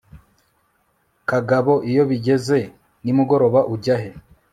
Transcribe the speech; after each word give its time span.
kagabo 1.29 1.73
iyo 1.89 2.03
bigeze 2.09 2.59
nimugoroba 3.03 3.59
ujya 3.73 3.95
he 4.01 4.09